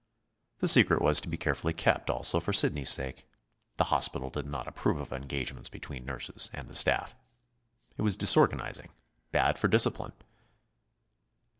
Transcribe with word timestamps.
The 0.61 0.67
secret 0.67 0.99
was 0.99 1.21
to 1.21 1.29
be 1.29 1.37
carefully 1.37 1.73
kept 1.73 2.09
also 2.09 2.39
for 2.39 2.51
Sidney's 2.51 2.89
sake. 2.89 3.23
The 3.77 3.83
hospital 3.93 4.31
did 4.31 4.47
not 4.47 4.67
approve 4.67 4.99
of 4.99 5.13
engagements 5.13 5.69
between 5.69 6.05
nurses 6.05 6.49
and 6.53 6.67
the 6.67 6.73
staff. 6.73 7.13
It 7.97 8.01
was 8.01 8.17
disorganizing, 8.17 8.89
bad 9.31 9.59
for 9.59 9.67
discipline. 9.67 10.13